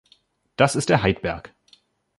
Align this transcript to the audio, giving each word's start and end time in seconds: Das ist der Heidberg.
Das 0.55 0.75
ist 0.75 0.89
der 0.89 1.03
Heidberg. 1.03 1.53